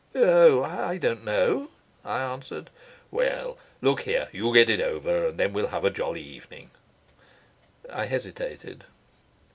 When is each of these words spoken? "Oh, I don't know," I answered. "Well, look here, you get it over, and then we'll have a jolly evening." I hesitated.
"Oh, 0.15 0.63
I 0.63 0.97
don't 0.97 1.23
know," 1.23 1.69
I 2.03 2.23
answered. 2.23 2.71
"Well, 3.11 3.59
look 3.81 4.01
here, 4.01 4.29
you 4.31 4.51
get 4.51 4.67
it 4.67 4.81
over, 4.81 5.27
and 5.27 5.37
then 5.37 5.53
we'll 5.53 5.67
have 5.67 5.85
a 5.85 5.91
jolly 5.91 6.23
evening." 6.23 6.71
I 7.87 8.05
hesitated. 8.07 8.85